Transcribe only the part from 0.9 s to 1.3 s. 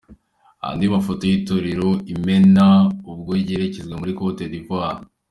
mafoto